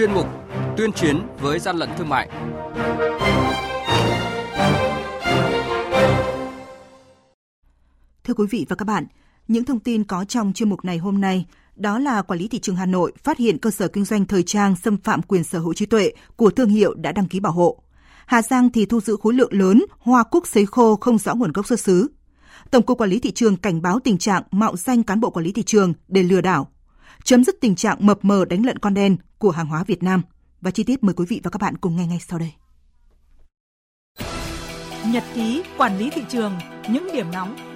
[0.00, 0.26] chuyên mục
[0.76, 2.28] Tuyên chiến với gian lận thương mại.
[8.24, 9.06] Thưa quý vị và các bạn,
[9.48, 12.58] những thông tin có trong chuyên mục này hôm nay đó là Quản lý thị
[12.58, 15.58] trường Hà Nội phát hiện cơ sở kinh doanh thời trang xâm phạm quyền sở
[15.58, 17.82] hữu trí tuệ của thương hiệu đã đăng ký bảo hộ.
[18.26, 21.52] Hà Giang thì thu giữ khối lượng lớn hoa cúc sấy khô không rõ nguồn
[21.52, 22.10] gốc xuất xứ.
[22.70, 25.44] Tổng cục Quản lý thị trường cảnh báo tình trạng mạo danh cán bộ quản
[25.44, 26.68] lý thị trường để lừa đảo,
[27.24, 30.22] chấm dứt tình trạng mập mờ đánh lận con đen của hàng hóa Việt Nam.
[30.60, 32.52] Và chi tiết mời quý vị và các bạn cùng nghe ngay sau đây.
[35.06, 37.69] Nhật ký quản lý thị trường, những điểm nóng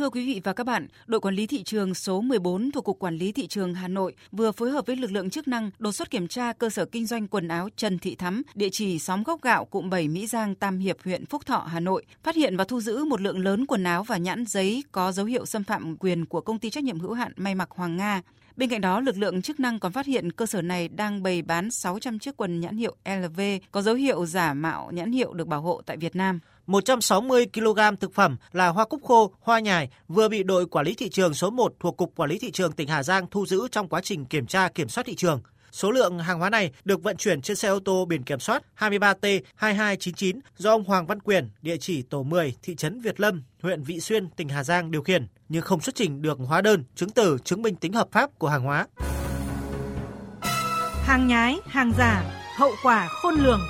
[0.00, 2.98] Thưa quý vị và các bạn, đội quản lý thị trường số 14 thuộc Cục
[2.98, 5.92] Quản lý Thị trường Hà Nội vừa phối hợp với lực lượng chức năng đột
[5.92, 9.22] xuất kiểm tra cơ sở kinh doanh quần áo Trần Thị Thắm, địa chỉ xóm
[9.22, 12.56] Gốc Gạo, cụm 7 Mỹ Giang, Tam Hiệp, huyện Phúc Thọ, Hà Nội, phát hiện
[12.56, 15.64] và thu giữ một lượng lớn quần áo và nhãn giấy có dấu hiệu xâm
[15.64, 18.22] phạm quyền của công ty trách nhiệm hữu hạn may mặc Hoàng Nga.
[18.56, 21.42] Bên cạnh đó, lực lượng chức năng còn phát hiện cơ sở này đang bày
[21.42, 23.40] bán 600 chiếc quần nhãn hiệu LV
[23.70, 26.40] có dấu hiệu giả mạo nhãn hiệu được bảo hộ tại Việt Nam.
[26.70, 30.94] 160 kg thực phẩm là hoa cúc khô, hoa nhài vừa bị đội quản lý
[30.94, 33.68] thị trường số 1 thuộc Cục Quản lý Thị trường tỉnh Hà Giang thu giữ
[33.72, 35.40] trong quá trình kiểm tra kiểm soát thị trường.
[35.72, 38.62] Số lượng hàng hóa này được vận chuyển trên xe ô tô biển kiểm soát
[38.78, 43.82] 23T2299 do ông Hoàng Văn Quyền, địa chỉ tổ 10, thị trấn Việt Lâm, huyện
[43.82, 47.10] Vị Xuyên, tỉnh Hà Giang điều khiển, nhưng không xuất trình được hóa đơn, chứng
[47.10, 48.86] từ chứng minh tính hợp pháp của hàng hóa.
[51.04, 52.22] Hàng nhái, hàng giả,
[52.56, 53.60] hậu quả khôn lường.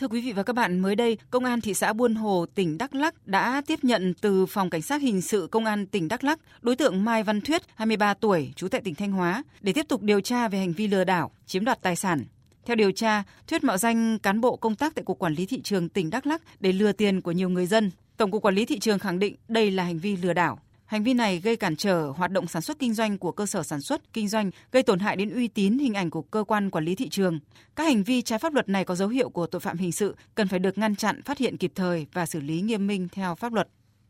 [0.00, 2.78] Thưa quý vị và các bạn, mới đây, Công an thị xã Buôn Hồ, tỉnh
[2.78, 6.24] Đắk Lắk đã tiếp nhận từ Phòng Cảnh sát Hình sự Công an tỉnh Đắk
[6.24, 9.86] Lắk đối tượng Mai Văn Thuyết, 23 tuổi, trú tại tỉnh Thanh Hóa, để tiếp
[9.88, 12.24] tục điều tra về hành vi lừa đảo, chiếm đoạt tài sản.
[12.64, 15.60] Theo điều tra, Thuyết mạo danh cán bộ công tác tại Cục Quản lý Thị
[15.62, 17.90] trường tỉnh Đắk Lắk để lừa tiền của nhiều người dân.
[18.16, 20.58] Tổng cục Quản lý Thị trường khẳng định đây là hành vi lừa đảo.
[20.88, 23.62] Hành vi này gây cản trở hoạt động sản xuất kinh doanh của cơ sở
[23.62, 26.70] sản xuất, kinh doanh, gây tổn hại đến uy tín hình ảnh của cơ quan
[26.70, 27.38] quản lý thị trường.
[27.76, 30.16] Các hành vi trái pháp luật này có dấu hiệu của tội phạm hình sự
[30.34, 33.34] cần phải được ngăn chặn, phát hiện kịp thời và xử lý nghiêm minh theo
[33.34, 33.68] pháp luật.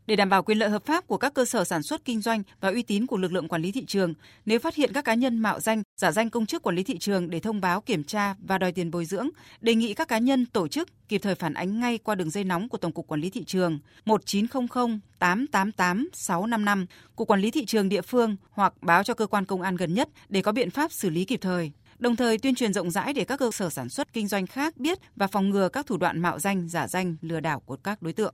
[0.09, 2.43] Để đảm bảo quyền lợi hợp pháp của các cơ sở sản xuất kinh doanh
[2.61, 4.13] và uy tín của lực lượng quản lý thị trường,
[4.45, 6.97] nếu phát hiện các cá nhân mạo danh, giả danh công chức quản lý thị
[6.97, 9.29] trường để thông báo kiểm tra và đòi tiền bồi dưỡng,
[9.61, 12.43] đề nghị các cá nhân tổ chức kịp thời phản ánh ngay qua đường dây
[12.43, 17.65] nóng của Tổng cục Quản lý thị trường 1900 888 655, Cục Quản lý thị
[17.65, 20.69] trường địa phương hoặc báo cho cơ quan công an gần nhất để có biện
[20.69, 23.69] pháp xử lý kịp thời đồng thời tuyên truyền rộng rãi để các cơ sở
[23.69, 26.87] sản xuất kinh doanh khác biết và phòng ngừa các thủ đoạn mạo danh, giả
[26.87, 28.33] danh, lừa đảo của các đối tượng.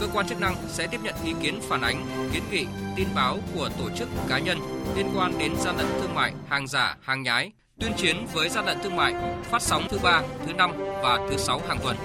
[0.00, 3.38] cơ quan chức năng sẽ tiếp nhận ý kiến phản ánh, kiến nghị, tin báo
[3.54, 4.58] của tổ chức cá nhân
[4.96, 8.66] liên quan đến gian lận thương mại, hàng giả, hàng nhái, tuyên chiến với gian
[8.66, 9.14] lận thương mại,
[9.50, 10.70] phát sóng thứ ba, thứ năm
[11.02, 11.96] và thứ sáu hàng tuần.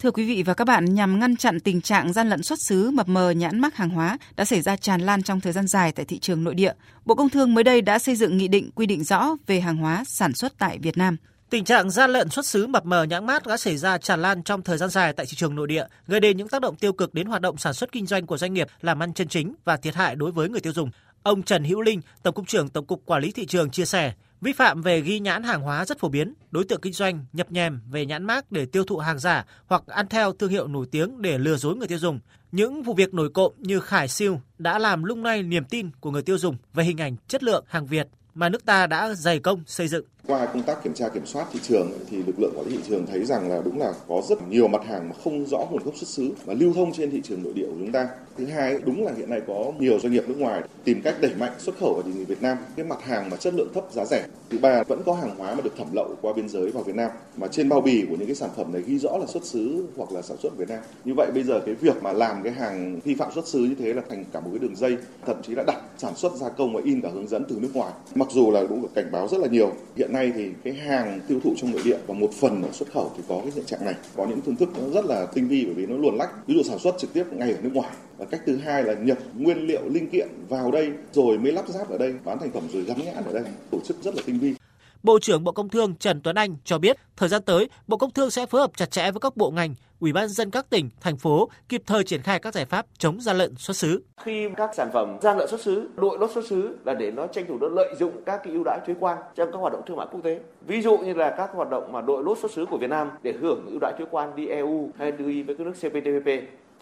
[0.00, 2.90] Thưa quý vị và các bạn, nhằm ngăn chặn tình trạng gian lận xuất xứ
[2.90, 5.92] mập mờ nhãn mắc hàng hóa đã xảy ra tràn lan trong thời gian dài
[5.92, 6.72] tại thị trường nội địa,
[7.04, 9.76] Bộ Công Thương mới đây đã xây dựng nghị định quy định rõ về hàng
[9.76, 11.16] hóa sản xuất tại Việt Nam.
[11.52, 14.42] Tình trạng gian lận xuất xứ mập mờ nhãn mát đã xảy ra tràn lan
[14.42, 16.92] trong thời gian dài tại thị trường nội địa, gây đến những tác động tiêu
[16.92, 19.54] cực đến hoạt động sản xuất kinh doanh của doanh nghiệp, làm ăn chân chính
[19.64, 20.90] và thiệt hại đối với người tiêu dùng.
[21.22, 24.12] Ông Trần Hữu Linh, Tổng cục trưởng Tổng cục Quản lý thị trường chia sẻ,
[24.40, 27.52] vi phạm về ghi nhãn hàng hóa rất phổ biến, đối tượng kinh doanh nhập
[27.52, 30.86] nhèm về nhãn mác để tiêu thụ hàng giả hoặc ăn theo thương hiệu nổi
[30.90, 32.20] tiếng để lừa dối người tiêu dùng.
[32.52, 36.10] Những vụ việc nổi cộm như Khải Siêu đã làm lung lay niềm tin của
[36.10, 39.38] người tiêu dùng về hình ảnh chất lượng hàng Việt mà nước ta đã dày
[39.38, 40.04] công xây dựng.
[40.32, 42.82] Qua công tác kiểm tra kiểm soát thị trường thì lực lượng quản lý thị
[42.88, 45.82] trường thấy rằng là đúng là có rất nhiều mặt hàng mà không rõ nguồn
[45.84, 48.08] gốc xuất xứ và lưu thông trên thị trường nội địa của chúng ta.
[48.36, 51.34] Thứ hai đúng là hiện nay có nhiều doanh nghiệp nước ngoài tìm cách đẩy
[51.38, 53.84] mạnh xuất khẩu vào thị trường Việt Nam cái mặt hàng mà chất lượng thấp
[53.92, 54.26] giá rẻ.
[54.50, 56.96] Thứ ba vẫn có hàng hóa mà được thẩm lậu qua biên giới vào Việt
[56.96, 59.44] Nam mà trên bao bì của những cái sản phẩm này ghi rõ là xuất
[59.44, 60.78] xứ hoặc là sản xuất ở Việt Nam.
[61.04, 63.74] Như vậy bây giờ cái việc mà làm cái hàng vi phạm xuất xứ như
[63.78, 64.96] thế là thành cả một cái đường dây,
[65.26, 67.70] thậm chí là đặt sản xuất gia công và in cả hướng dẫn từ nước
[67.74, 67.92] ngoài.
[68.14, 69.72] Mặc dù là cũng được cảnh báo rất là nhiều.
[69.96, 72.92] Hiện nay thì cái hàng tiêu thụ trong nội địa và một phần ở xuất
[72.92, 73.94] khẩu thì có cái hiện trạng này.
[74.16, 76.46] Có những phương thức nó rất là tinh vi bởi vì nó luồn lách.
[76.46, 77.90] Ví dụ sản xuất trực tiếp ngay ở nước ngoài.
[78.18, 81.68] Và cách thứ hai là nhập nguyên liệu linh kiện vào đây rồi mới lắp
[81.68, 83.44] ráp ở đây, bán thành phẩm rồi gắn nhãn ở đây.
[83.70, 84.54] Tổ chức rất là tinh vi.
[85.02, 88.10] Bộ trưởng Bộ Công Thương Trần Tuấn Anh cho biết, thời gian tới, Bộ Công
[88.10, 90.90] Thương sẽ phối hợp chặt chẽ với các bộ ngành, Ủy ban dân các tỉnh,
[91.00, 94.02] thành phố kịp thời triển khai các giải pháp chống gian lận xuất xứ.
[94.22, 97.26] Khi các sản phẩm gian lận xuất xứ, đội lốt xuất xứ là để nó
[97.26, 99.82] tranh thủ nó lợi dụng các cái ưu đãi thuế quan trong các hoạt động
[99.86, 100.40] thương mại quốc tế.
[100.66, 103.10] Ví dụ như là các hoạt động mà đội lốt xuất xứ của Việt Nam
[103.22, 106.28] để hưởng ưu đãi thuế quan đi EU hay đi với các nước CPTPP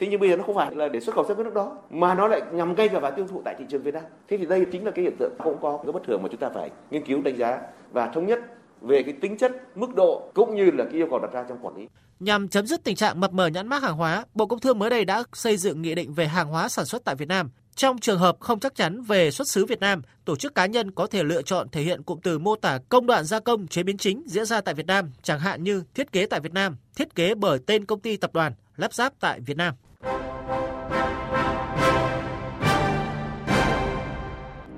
[0.01, 1.79] Thế nhưng bây giờ nó không phải là để xuất khẩu sang các nước đó
[1.91, 4.03] mà nó lại nhằm gây vào tiêu thụ tại thị trường Việt Nam.
[4.29, 6.41] Thế thì đây chính là cái hiện tượng cũng có cái bất thường mà chúng
[6.41, 7.61] ta phải nghiên cứu đánh giá
[7.93, 8.41] và thống nhất
[8.81, 11.59] về cái tính chất, mức độ cũng như là cái yêu cầu đặt ra trong
[11.63, 11.89] quản lý.
[12.21, 14.91] Nhằm chấm dứt tình trạng mập mờ nhãn mác hàng hóa, Bộ Công Thương mới
[14.91, 17.51] đây đã xây dựng nghị định về hàng hóa sản xuất tại Việt Nam.
[17.75, 20.91] Trong trường hợp không chắc chắn về xuất xứ Việt Nam, tổ chức cá nhân
[20.91, 23.83] có thể lựa chọn thể hiện cụm từ mô tả công đoạn gia công chế
[23.83, 26.77] biến chính diễn ra tại Việt Nam, chẳng hạn như thiết kế tại Việt Nam,
[26.97, 29.75] thiết kế bởi tên công ty tập đoàn, lắp ráp tại Việt Nam.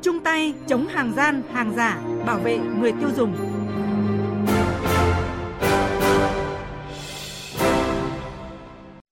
[0.03, 3.52] Chung tay chống hàng gian, hàng giả, bảo vệ người tiêu dùng.